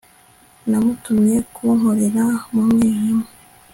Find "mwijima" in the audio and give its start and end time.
2.69-3.25